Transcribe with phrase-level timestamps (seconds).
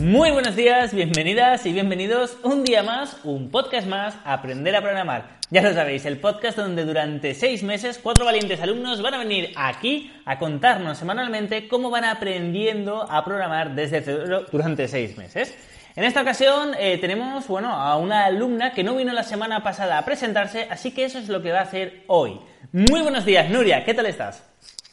[0.00, 5.36] Muy buenos días, bienvenidas y bienvenidos un día más, un podcast más, Aprender a Programar.
[5.50, 9.52] Ya lo sabéis, el podcast donde durante seis meses cuatro valientes alumnos van a venir
[9.56, 15.54] aquí a contarnos semanalmente cómo van aprendiendo a programar desde cero durante seis meses.
[15.94, 19.98] En esta ocasión eh, tenemos bueno, a una alumna que no vino la semana pasada
[19.98, 22.40] a presentarse, así que eso es lo que va a hacer hoy.
[22.72, 24.42] Muy buenos días, Nuria, ¿qué tal estás?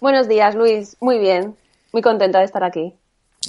[0.01, 0.97] Buenos días, Luis.
[0.99, 1.55] Muy bien.
[1.93, 2.93] Muy contenta de estar aquí.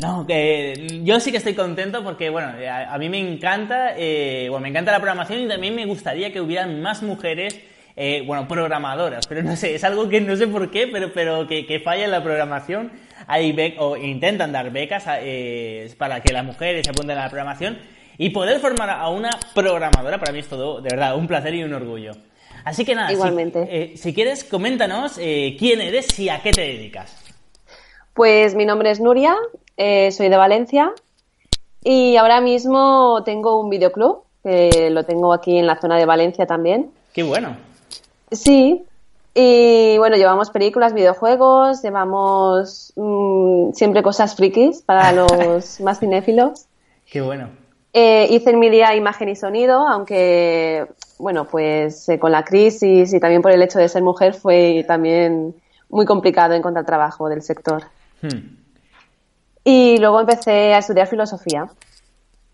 [0.00, 4.62] No, que yo sí que estoy contento porque, bueno, a, mí me encanta, eh, bueno,
[4.62, 7.60] me encanta la programación y también me gustaría que hubieran más mujeres,
[7.96, 11.48] eh, bueno, programadoras, pero no sé, es algo que no sé por qué, pero, pero
[11.48, 12.92] que, que falla en la programación.
[13.26, 17.78] Hay o intentan dar becas eh, para que las mujeres se apunten a la programación
[18.16, 21.64] y poder formar a una programadora, para mí es todo, de verdad, un placer y
[21.64, 22.12] un orgullo.
[22.64, 23.96] Así que nada, Igualmente.
[23.96, 27.16] Si, si quieres, coméntanos quién eres y a qué te dedicas.
[28.14, 29.36] Pues mi nombre es Nuria,
[29.78, 30.92] eh, soy de Valencia
[31.82, 36.46] y ahora mismo tengo un videoclub, que lo tengo aquí en la zona de Valencia
[36.46, 36.90] también.
[37.14, 37.56] Qué bueno.
[38.30, 38.84] Sí,
[39.34, 46.66] y bueno, llevamos películas, videojuegos, llevamos mm, siempre cosas frikis para los más cinéfilos.
[47.10, 47.48] Qué bueno.
[47.92, 50.86] Eh, hice en mi día imagen y sonido, aunque,
[51.18, 54.84] bueno, pues eh, con la crisis y también por el hecho de ser mujer fue
[54.86, 55.54] también
[55.88, 57.84] muy complicado encontrar trabajo del sector.
[58.20, 58.58] Hmm.
[59.68, 61.66] Y luego empecé a estudiar filosofía.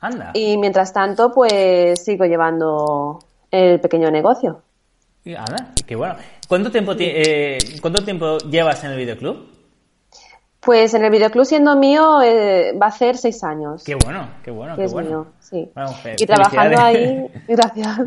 [0.01, 0.33] Anda.
[0.35, 3.21] Y mientras tanto, pues sigo llevando
[3.53, 4.63] el pequeño negocio.
[5.25, 6.17] Anda, qué bueno.
[6.49, 9.49] ¿Cuánto tiempo, eh, ¿Cuánto tiempo llevas en el videoclub?
[10.59, 13.85] Pues en el videoclub siendo mío eh, va a ser seis años.
[13.85, 15.09] Qué bueno, qué bueno, qué es bueno.
[15.09, 15.71] Mío, sí.
[16.19, 18.01] y trabajando ahí, gracias.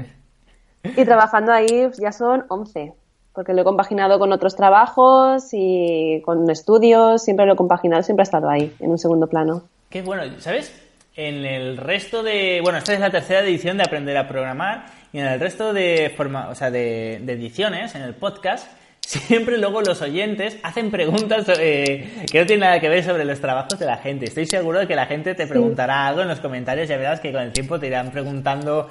[0.83, 2.93] Y trabajando ahí ya son once
[3.37, 8.23] porque lo he compaginado con otros trabajos y con estudios, siempre lo he compaginado, siempre
[8.23, 9.61] ha estado ahí, en un segundo plano.
[9.91, 10.73] Qué bueno, ¿sabes?
[11.15, 12.61] En el resto de...
[12.63, 16.11] Bueno, esta es la tercera edición de Aprender a Programar y en el resto de,
[16.17, 18.71] forma, o sea, de, de ediciones, en el podcast,
[19.07, 23.39] siempre luego los oyentes hacen preguntas eh, que no tienen nada que ver sobre los
[23.39, 24.25] trabajos de la gente.
[24.25, 27.21] Estoy seguro de que la gente te preguntará algo en los comentarios y ya verás
[27.21, 28.89] que con el tiempo te irán preguntando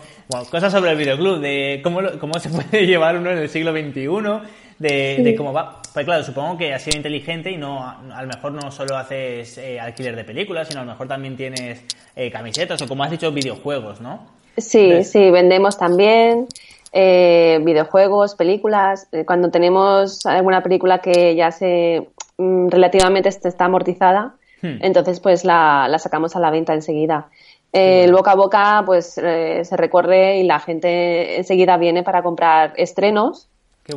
[0.51, 4.05] cosas sobre el videoclub, de cómo, cómo se puede llevar uno en el siglo XXI,
[4.79, 5.83] de, cómo va.
[5.93, 9.59] Pues claro, supongo que has sido inteligente y no a lo mejor no solo haces
[9.59, 11.83] eh, alquiler de películas, sino a lo mejor también tienes
[12.17, 14.35] eh, camisetas o como has dicho, videojuegos, ¿no?
[14.57, 16.47] Sí, sí, vendemos también
[16.99, 19.07] eh, videojuegos, películas.
[19.13, 22.09] Eh, cuando tenemos alguna película que ya se
[22.39, 24.79] mm, relativamente está amortizada, hmm.
[24.81, 27.29] entonces pues la, sacamos a la venta enseguida.
[27.75, 32.23] Eh, el boca a boca pues eh, se recorre y la gente enseguida viene para
[32.23, 33.49] comprar estrenos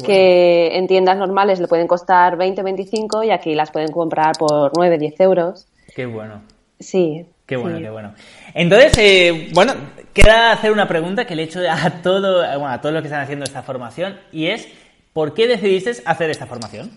[0.06, 4.72] que en tiendas normales le pueden costar 20, 25 y aquí las pueden comprar por
[4.76, 5.68] 9, 10 euros.
[5.96, 6.42] Qué bueno.
[6.80, 7.26] Sí.
[7.50, 8.14] Qué bueno, qué bueno.
[8.54, 9.74] Entonces, eh, bueno,
[10.14, 13.08] queda hacer una pregunta que le he hecho a todo, bueno, a todos los que
[13.08, 14.68] están haciendo esta formación y es,
[15.14, 16.92] ¿por qué decidiste hacer esta formación?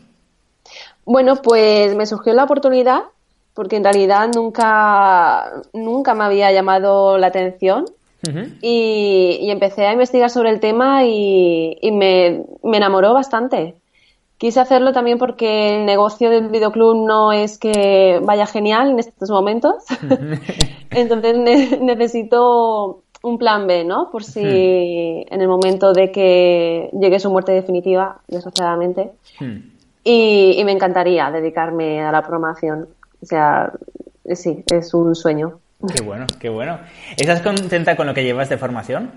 [1.07, 3.05] Bueno, pues me surgió la oportunidad
[3.55, 7.87] porque en realidad nunca, nunca me había llamado la atención
[8.61, 13.77] y, empecé a investigar sobre el tema y, me, me, enamoró bastante.
[14.43, 19.31] Quise hacerlo también porque el negocio del videoclub no es que vaya genial en estos
[19.31, 19.85] momentos.
[20.91, 24.11] Entonces necesito un plan B, ¿no?
[24.11, 29.13] Por si en el momento de que llegue su muerte definitiva, desgraciadamente.
[30.03, 32.89] Y, y, me encantaría dedicarme a la programación.
[33.23, 33.71] O sea,
[34.35, 35.61] sí, es un sueño.
[35.95, 36.81] Qué bueno, qué bueno.
[37.17, 39.09] ¿Estás contenta con lo que llevas de formación?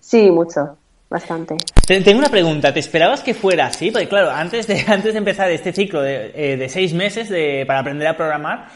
[0.00, 1.56] Sí, mucho bastante.
[1.86, 3.90] Tengo una pregunta, ¿te esperabas que fuera así?
[3.90, 7.80] Porque claro, antes de, antes de empezar este ciclo de, eh, seis meses de, para
[7.80, 8.68] aprender a programar,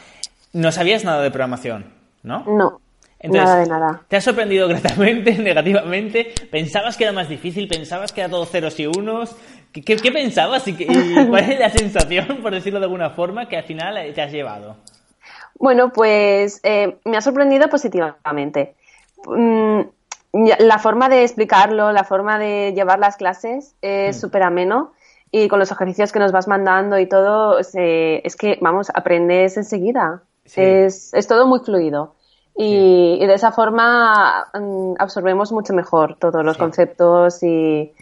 [0.53, 2.01] no sabías nada de programación.
[2.23, 2.45] ¿no?
[2.47, 2.81] No.
[3.25, 4.03] nada de nada.
[4.09, 6.33] ¿Te has sorprendido gratamente, negativamente?
[6.51, 7.69] ¿Pensabas que era más difícil?
[7.69, 9.37] ¿Pensabas que era todo ceros y unos?
[9.73, 10.75] ¿Qué, pensabas y,
[11.29, 14.77] cuál es la sensación, por decirlo de alguna forma, que al final te has llevado?
[15.59, 18.75] Bueno, pues eh, me ha sorprendido positivamente.
[19.27, 19.83] Mm,
[20.33, 24.21] la forma de explicarlo, la forma de llevar las clases es mm.
[24.21, 24.93] súper ameno
[25.33, 30.23] y con los ejercicios que nos vas mandando y todo, es que, vamos, aprendes enseguida.
[30.57, 32.17] Es, es, todo muy fluido.
[32.57, 37.93] Y, de esa forma mm, absorbemos mucho mejor todos los conceptos y,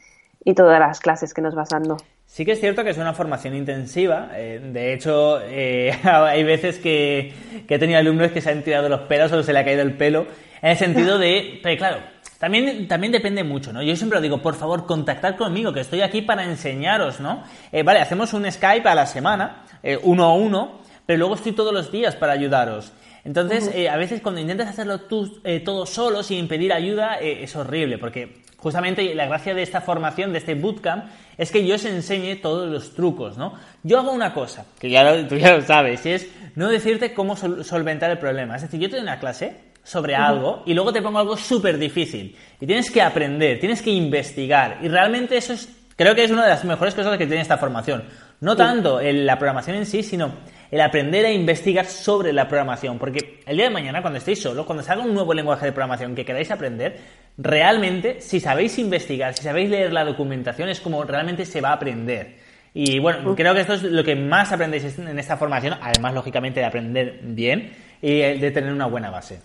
[0.45, 1.99] y todas las clases que nos vas dando.
[2.27, 4.31] Sí que es cierto que es una formación intensiva.
[4.35, 7.33] Eh, de hecho, eh, hay veces que,
[7.67, 9.83] que, he tenido alumnos que se han tirado los pelos o se le ha caído
[9.83, 10.27] el pelo.
[10.63, 11.99] En el sentido de, pero claro,
[12.39, 13.83] también, también depende mucho, ¿no?
[13.83, 17.43] Yo siempre lo digo, por favor, contactad conmigo, que estoy aquí para enseñaros, ¿no?
[17.73, 19.65] Eh, vale, hacemos un Skype a la semana,
[20.03, 22.93] uno a uno, pero luego estoy todos los días para ayudaros.
[23.25, 28.43] Entonces, a veces cuando intentas hacerlo tú todo solo, sin pedir ayuda, es horrible, porque
[28.57, 31.07] justamente la gracia de esta formación, de este bootcamp,
[31.37, 33.55] es que yo os enseñe todos los trucos, ¿no?
[33.83, 37.15] Yo hago una cosa, que ya lo, tú ya lo sabes, y es no decirte
[37.15, 38.57] cómo solventar el problema.
[38.57, 41.79] Es decir, yo te doy una clase sobre algo y luego te pongo algo súper
[41.79, 42.37] difícil.
[42.61, 44.79] Y tienes que aprender, tienes que investigar.
[44.83, 47.59] Y realmente eso es, creo que es una de las mejores cosas que tiene esta
[47.59, 48.05] formación.
[48.41, 50.33] No tanto en la programación en sí, sino
[50.71, 52.99] el aprender a investigar sobre la programación.
[52.99, 56.15] Porque el día de mañana, cuando estéis solo, cuando salga un nuevo lenguaje de programación
[56.15, 56.99] que queráis aprender,
[57.37, 61.75] realmente, si sabéis investigar, si sabéis leer la documentación, es como realmente se va a
[61.75, 62.37] aprender.
[62.75, 66.61] Y bueno, creo que esto es lo que más aprendéis en esta formación, además, lógicamente,
[66.61, 67.73] de aprender bien
[68.03, 69.41] y de tener una buena base.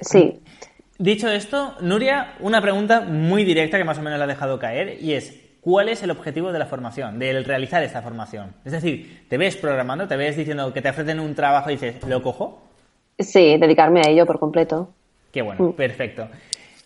[0.00, 0.40] Sí.
[0.98, 4.98] Dicho esto, Nuria, una pregunta muy directa que más o menos la ha dejado caer
[5.00, 8.52] y es, ¿cuál es el objetivo de la formación, del realizar esta formación?
[8.64, 12.02] Es decir, ¿te ves programando, te ves diciendo que te ofrecen un trabajo y dices,
[12.06, 12.62] ¿lo cojo?
[13.18, 14.90] Sí, dedicarme a ello por completo.
[15.32, 15.72] Qué bueno, mm.
[15.74, 16.28] perfecto.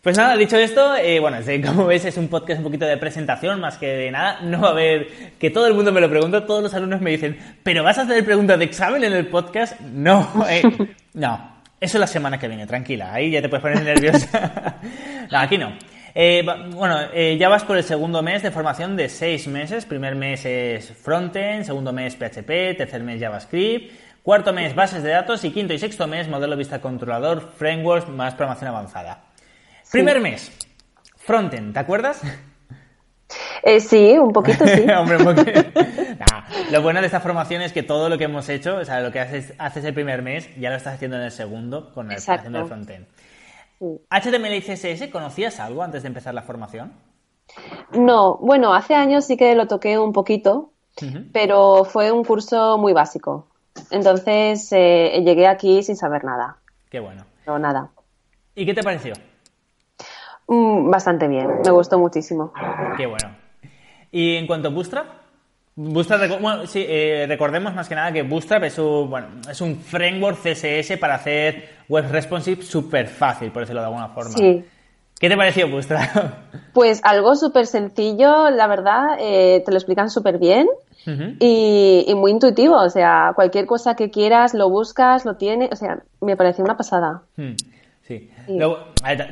[0.03, 3.61] Pues nada, dicho esto, eh, bueno, como ves es un podcast un poquito de presentación
[3.61, 4.41] más que de nada.
[4.41, 5.07] No va a haber
[5.39, 8.03] que todo el mundo me lo pregunta, todos los alumnos me dicen, ¿pero vas a
[8.03, 9.79] hacer preguntas de examen en el podcast?
[9.81, 10.61] No, eh,
[11.15, 14.81] no, eso es la semana que viene, tranquila, ahí ya te puedes poner nerviosa.
[15.31, 15.73] no, aquí no.
[16.17, 16.45] Eh,
[16.75, 16.99] bueno,
[17.39, 19.87] ya vas por el segundo mes de formación de seis meses.
[19.87, 23.93] Primer mes es frontend, segundo mes PHP, tercer mes JavaScript,
[24.25, 28.35] cuarto mes bases de datos y quinto y sexto mes modelo vista controlador, frameworks más
[28.35, 29.32] programación avanzada.
[29.93, 30.51] Primer mes,
[31.17, 32.23] frontend, ¿te acuerdas?
[33.63, 34.87] Eh, sí, un poquito sí.
[34.99, 35.19] Hombre,
[36.71, 39.13] lo bueno de esta formación es que todo lo que hemos hecho, o sea, lo
[39.13, 42.19] que haces, haces el primer mes, ya lo estás haciendo en el segundo con el
[42.19, 43.07] del frontend.
[43.81, 46.93] HTML y CSS, ¿conocías algo antes de empezar la formación?
[47.93, 50.73] No, bueno, hace años sí que lo toqué un poquito,
[51.33, 53.49] pero fue un curso muy básico.
[53.91, 56.57] Entonces eh, llegué aquí sin saber nada.
[56.91, 57.25] Qué bueno.
[57.47, 57.91] No, nada.
[58.55, 59.15] ¿Y qué te pareció?
[60.53, 62.53] Mm, bastante bien, me gustó muchísimo.
[62.99, 63.35] Qué bueno.
[64.11, 65.07] ¿Y en cuanto a Bootstrap?
[65.75, 70.37] bueno, sí, eh, recordemos más que nada que Bootstrap es un, bueno, es un framework
[70.37, 74.37] CSS para hacer web responsive súper fácil, por decirlo de alguna forma.
[74.37, 74.63] Sí.
[75.19, 76.35] ¿Qué te pareció Bootstrap?
[76.75, 80.69] Pues algo súper sencillo, la verdad, eh, te lo explican súper bien
[81.07, 86.03] y, muy intuitivo, o sea, cualquier cosa que quieras lo buscas, lo tienes, o sea,
[86.21, 87.23] me pareció una pasada.
[87.37, 87.55] Hmm,
[88.03, 88.31] sí.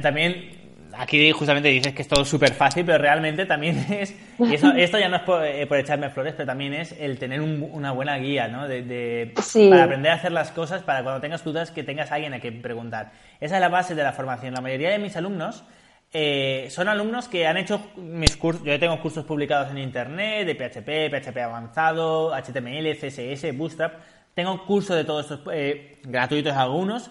[0.02, 0.59] también
[1.00, 5.08] aquí justamente dices que es todo súper fácil, pero realmente también es, y esto ya
[5.08, 8.68] no es eh, por, echarme flores, pero también es el tener una buena guía, ¿no?
[8.68, 9.32] De,
[9.70, 12.60] Para aprender a hacer las cosas, para cuando tengas dudas que tengas alguien a quien
[12.60, 13.12] preguntar.
[13.40, 14.54] Esa es la base de la formación.
[14.54, 15.64] La mayoría de mis alumnos
[16.12, 20.54] eh, son alumnos que han hecho mis cursos, yo tengo cursos publicados en internet de
[20.54, 23.94] PHP, PHP avanzado, HTML, CSS, Bootstrap.
[24.34, 27.10] Tengo cursos de todos estos, eh, gratuitos algunos,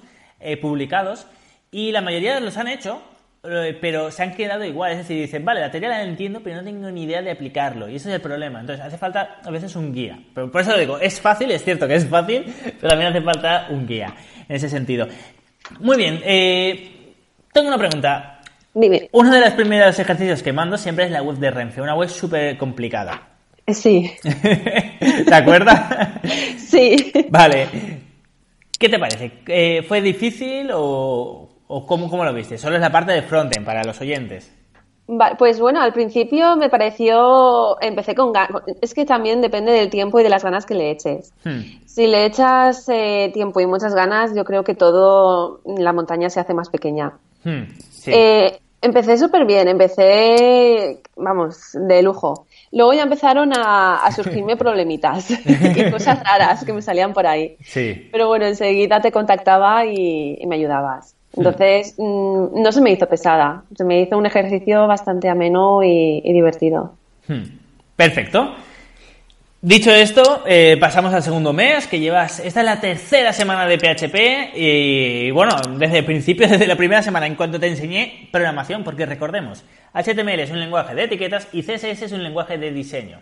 [0.62, 1.27] publicados,
[1.69, 4.91] y la mayoría los han hecho eh, pero se han quedado igual.
[4.91, 7.89] Es decir, dicen, vale, la teoría la entiendo, pero no tengo ni idea de aplicarlo.
[7.89, 8.60] Y ese es el problema.
[8.60, 10.19] Entonces, hace falta a veces un guía.
[10.34, 13.22] Pero por eso lo digo, es fácil, es cierto que es fácil, pero también hace
[13.22, 14.13] falta un guía
[14.48, 15.08] en ese sentido.
[15.79, 17.13] Muy bien, eh,
[17.53, 18.41] tengo una pregunta.
[18.74, 19.10] Dime.
[19.12, 22.10] Uno de los primeros ejercicios que mando siempre es la web de Renfe, una web
[22.10, 23.29] súper complicada.
[23.67, 24.12] Sí.
[25.25, 26.10] ¿Te acuerdas?
[26.58, 27.12] sí.
[27.29, 27.67] Vale.
[28.77, 29.31] ¿Qué te parece?
[29.48, 32.58] Eh, ¿Fue difícil o, ¿O cómo, cómo lo viste?
[32.58, 34.52] Solo es la parte de frontend para los oyentes.
[35.38, 40.20] Pues bueno, al principio me pareció, empecé con ganas, es que también depende del tiempo
[40.20, 41.34] y de las ganas que le eches.
[41.44, 41.62] Hmm.
[41.86, 46.40] Si le echas eh, tiempo y muchas ganas, yo creo que todo, la montaña se
[46.40, 47.14] hace más pequeña.
[47.44, 47.64] Hmm,
[48.06, 52.46] eh, Empecé súper bien, empecé, vamos, de lujo.
[52.72, 57.58] Luego ya empezaron a, surgirme problemitas y cosas raras que me salían por ahí.
[57.62, 58.08] Sí.
[58.10, 61.16] Pero bueno, enseguida te contactaba y, me ayudabas.
[61.36, 66.21] Entonces, mm, no se me hizo pesada, se me hizo un ejercicio bastante ameno y,
[66.21, 66.93] divertido.
[67.27, 67.43] Hmm.
[67.95, 68.55] Perfecto.
[69.62, 73.77] Dicho esto, eh, pasamos al segundo mes, que llevas, esta es la tercera semana de
[73.77, 78.86] PHP y bueno, desde el principio, desde la primera semana, en cuanto te enseñé programación,
[78.86, 83.19] porque recordemos, HTML es un lenguaje de etiquetas y CSS es un lenguaje de diseño.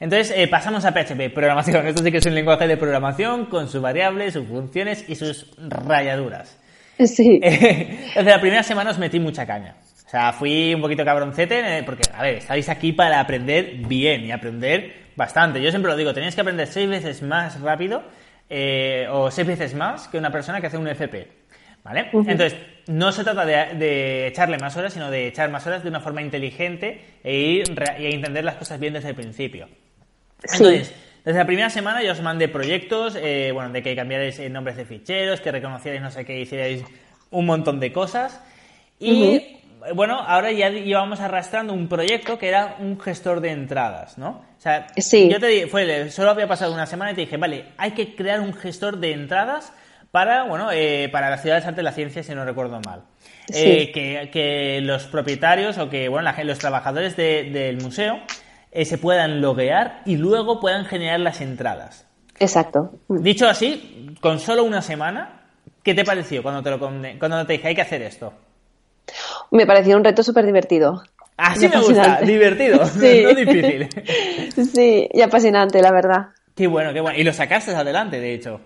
[0.00, 1.86] Entonces eh, pasamos a PHP, programación.
[1.86, 5.46] Esto sí que es un lenguaje de programación con sus variables, sus funciones y sus
[5.58, 6.58] rayaduras.
[7.06, 7.38] Sí.
[7.40, 9.76] desde la primera semana os metí mucha caña.
[10.06, 14.32] O sea, fui un poquito cabroncete porque, a ver, estáis aquí para aprender bien y
[14.32, 15.60] aprender bastante.
[15.60, 18.02] Yo siempre lo digo, tenéis que aprender seis veces más rápido
[18.48, 21.28] eh, o seis veces más que una persona que hace un FP.
[21.84, 22.10] ¿Vale?
[22.12, 26.00] Entonces, no se trata de, echarle más horas, sino de echar más horas de una
[26.00, 27.64] forma inteligente e ir
[27.98, 29.68] y entender las cosas bien desde el principio.
[30.42, 30.94] Entonces,
[31.24, 34.84] desde la primera semana yo os mandé proyectos, eh, bueno, de que cambiarais nombres de
[34.84, 36.84] ficheros, que reconocierais no sé qué, hicierais
[37.30, 38.40] un montón de cosas.
[38.98, 39.58] Y
[39.94, 44.44] bueno, ahora ya llevamos arrastrando un proyecto que era un gestor de entradas, ¿no?
[44.56, 47.66] O sea, yo te dije, fue, solo había pasado una semana y te dije, vale,
[47.76, 49.72] hay que crear un gestor de entradas
[50.10, 53.02] para, bueno, eh, para la Ciudad de Arte de la Ciencia, si no recuerdo mal.
[53.54, 58.20] Eh, que, los propietarios o que, bueno, los trabajadores del museo
[58.70, 62.06] eh, se puedan loguear y luego puedan generar las entradas.
[62.38, 62.92] Exacto.
[63.08, 65.42] Dicho así, con solo una semana,
[65.82, 68.32] ¿qué te pareció cuando te, lo, cuando te dije hay que hacer esto?
[69.50, 71.02] Me pareció un reto súper divertido.
[71.36, 73.88] Así me gusta, divertido, no difícil.
[74.74, 76.28] sí, y apasionante, la verdad.
[76.54, 77.16] Qué bueno, qué bueno.
[77.18, 78.60] Y lo sacaste adelante, de hecho.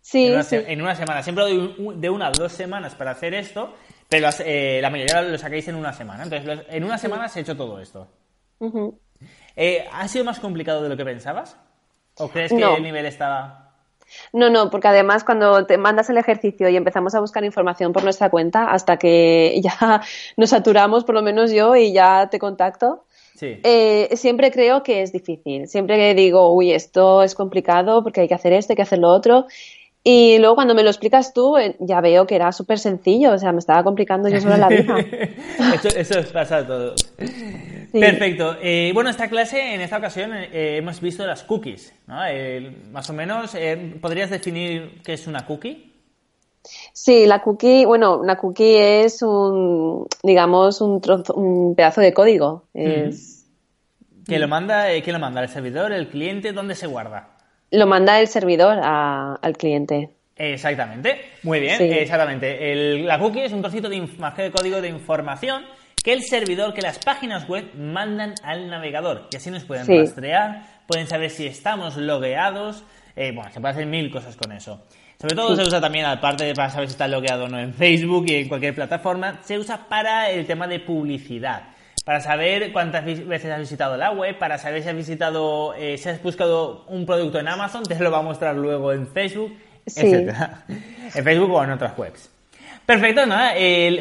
[0.00, 0.56] Sí, en una, sí.
[0.66, 1.22] En una semana.
[1.22, 3.74] Siempre doy de una a dos semanas para hacer esto,
[4.08, 6.22] pero eh, la mayoría lo sacáis en una semana.
[6.22, 8.06] Entonces, en una semana se ha hecho todo esto.
[9.56, 11.56] Eh, ¿Ha sido más complicado de lo que pensabas?
[12.16, 13.58] ¿O crees que el nivel estaba...?
[14.32, 18.04] No, no, porque además cuando te mandas el ejercicio y empezamos a buscar información por
[18.04, 20.02] nuestra cuenta, hasta que ya
[20.36, 23.04] nos saturamos, por lo menos yo, y ya te contacto,
[23.40, 25.66] eh, siempre creo que es difícil.
[25.66, 29.08] Siempre digo, uy, esto es complicado porque hay que hacer esto, hay que hacer lo
[29.08, 29.46] otro.
[30.04, 33.38] Y luego cuando me lo explicas tú, eh, ya veo que era súper sencillo, o
[33.38, 34.96] sea, me estaba complicando yo solo la vida.
[35.96, 37.12] eso, pasa a todos.
[37.92, 38.56] Perfecto.
[38.60, 42.16] Eh, bueno, esta clase, en esta ocasión, eh, hemos visto las cookies, ¿no?
[42.90, 43.54] más o menos,
[44.00, 45.92] ¿podrías definir qué es una cookie?
[46.92, 51.00] Sí, la cookie, bueno, una cookie es un, digamos, un,
[51.34, 52.64] un pedazo de código.
[52.74, 53.46] Es...
[54.24, 54.86] ¿Quién lo manda?
[55.02, 55.42] ¿Quién lo manda?
[55.42, 55.92] ¿El servidor?
[55.92, 56.52] ¿El cliente?
[56.52, 57.31] ¿Dónde se guarda?
[57.72, 60.10] Lo manda el servidor al cliente.
[60.36, 62.74] Exactamente, muy bien, exactamente.
[63.02, 65.64] la cookie es un trocito de, de código de información
[66.02, 69.28] que el servidor, que las páginas web mandan al navegador.
[69.32, 72.84] Y así nos pueden rastrear, pueden saber si estamos logueados.
[73.16, 74.84] Eh, bueno, se puede hacer mil cosas con eso.
[75.18, 77.72] Sobre todo se usa también, aparte de para saber si está logueado o no en
[77.72, 81.68] Facebook y en cualquier plataforma, se usa para el tema de publicidad
[82.04, 86.08] para saber cuántas veces has visitado la web, para saber si has visitado, eh, si
[86.08, 89.52] has buscado un producto en Amazon, te lo va a mostrar luego en Facebook,
[89.86, 90.64] etcétera.
[91.14, 92.30] En Facebook o en otras webs.
[92.86, 93.52] Perfecto, nada.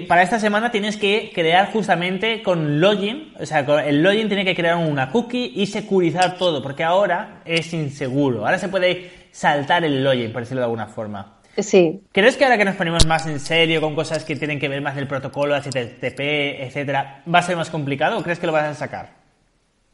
[0.08, 4.56] para esta semana tienes que crear justamente con login, o sea, el login tiene que
[4.56, 8.46] crear una cookie y securizar todo, porque ahora es inseguro.
[8.46, 11.41] Ahora se puede saltar el login, por decirlo de alguna forma.
[11.58, 12.02] Sí.
[12.12, 14.82] ¿Crees que ahora que nos ponemos más en serio con cosas que tienen que ver
[14.82, 16.20] más del protocolo HTTP,
[16.62, 19.10] etcétera, va a ser más complicado o crees que lo vas a sacar?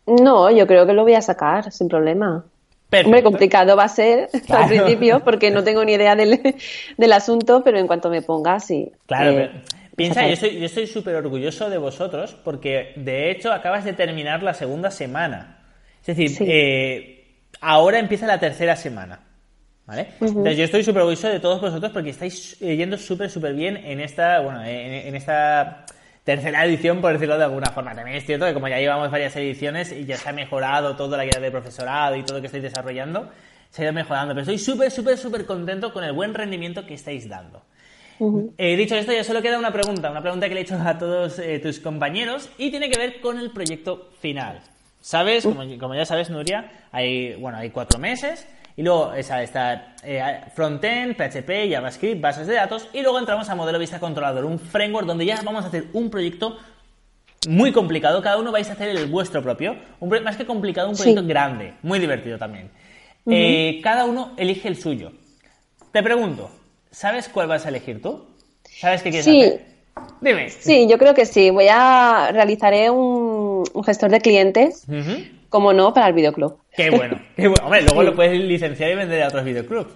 [0.06, 2.46] No, yo creo que lo voy a sacar sin problema.
[3.04, 6.16] Hombre, complicado va a ser al principio porque no tengo ni idea
[6.98, 8.92] del, asunto, pero en cuanto me ponga, sí.
[9.08, 9.52] Claro, eh,
[9.96, 14.92] piensa, yo estoy súper orgulloso de vosotros porque de hecho acabas de terminar la segunda
[14.92, 15.66] semana.
[16.06, 17.26] Es decir, eh,
[17.60, 19.27] ahora empieza la tercera semana.
[19.88, 20.10] ¿Vale?
[20.20, 23.78] Entonces yo estoy súper orgulloso de todos vosotros porque estáis eh, yendo súper, súper bien
[23.78, 25.86] en esta, bueno, en, esta
[26.26, 27.96] tercera edición, por decirlo de alguna forma.
[27.96, 31.16] También es cierto que como ya llevamos varias ediciones y ya se ha mejorado toda
[31.18, 33.30] la guía de profesorado y todo lo que estáis desarrollando,
[33.70, 34.34] se ha ido mejorando.
[34.34, 37.62] Pero estoy súper, súper, súper contento con el buen rendimiento que estáis dando.
[38.58, 40.98] Eh, dicho esto, ya solo queda una pregunta, una pregunta que le he hecho a
[40.98, 44.60] todos eh, tus compañeros y tiene que ver con el proyecto final.
[45.00, 45.46] ¿Sabes?
[45.46, 48.46] Como, como ya sabes, Nuria, hay, bueno, hay cuatro meses
[48.78, 50.22] y luego esa, está eh,
[50.54, 52.88] frontend, PHP, JavaScript, bases de datos.
[52.94, 56.12] Y luego entramos a modelo vista controlador, un framework donde ya vamos a hacer un
[56.12, 56.58] proyecto
[57.50, 58.22] muy complicado.
[58.22, 59.76] Cada uno vais a hacer el vuestro propio.
[60.00, 62.70] Un, más que complicado, un proyecto grande, muy divertido también.
[63.26, 65.12] Eh, cada uno elige el suyo.
[65.92, 66.52] Te pregunto,
[66.92, 68.28] ¿sabes cuál vas a elegir tú?
[68.64, 69.42] ¿Sabes qué quieres sí.
[69.42, 69.66] hacer?
[70.22, 70.52] Dime.
[70.52, 71.50] Sí, yo creo que sí.
[71.50, 74.86] Voy a realizaré un, un gestor de clientes,
[75.50, 76.60] como no, para el videoclub.
[76.76, 77.66] Qué bueno, qué bueno.
[77.66, 79.94] Hombre, luego lo puedes licenciar y vender a otros videoclubs.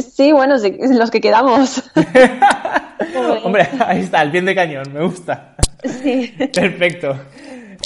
[0.00, 1.90] Sí, bueno, sí, los que quedamos.
[3.44, 5.56] Hombre, ahí está, el pie de cañón, me gusta.
[5.84, 6.34] Sí.
[6.52, 7.16] Perfecto.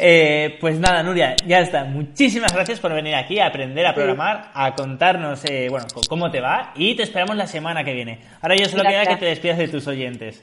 [0.01, 1.85] Eh, pues nada, Nuria, ya está.
[1.85, 6.41] Muchísimas gracias por venir aquí a aprender a programar, a contarnos eh, bueno, cómo te
[6.41, 8.21] va y te esperamos la semana que viene.
[8.41, 10.43] Ahora yo solo queda que te despidas de tus oyentes.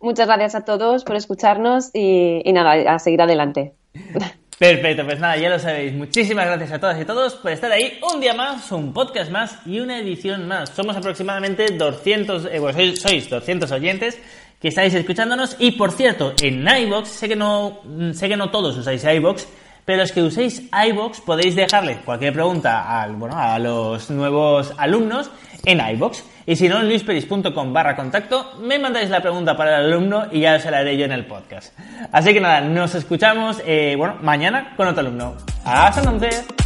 [0.00, 3.72] Muchas gracias a todos por escucharnos y, y nada, a seguir adelante.
[4.58, 5.92] Perfecto, pues nada, ya lo sabéis.
[5.92, 9.58] Muchísimas gracias a todas y todos por estar ahí un día más, un podcast más
[9.66, 10.70] y una edición más.
[10.70, 14.18] Somos aproximadamente 200, eh, bueno, sois, sois 200 oyentes
[14.58, 17.82] que estáis escuchándonos y por cierto, en iBox, sé que no
[18.14, 19.46] sé que no todos usáis iBox,
[19.86, 25.30] pero los que uséis iBox podéis dejarle cualquier pregunta a los nuevos alumnos
[25.64, 26.22] en iBox.
[26.44, 30.40] Y si no, en luisperis.com barra contacto, me mandáis la pregunta para el alumno y
[30.40, 31.76] ya se la haré yo en el podcast.
[32.12, 35.34] Así que nada, nos escuchamos, eh, bueno, mañana con otro alumno.
[35.64, 36.65] Hasta entonces.